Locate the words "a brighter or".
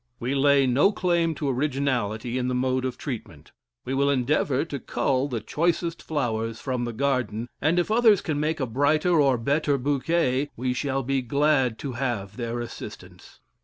8.59-9.37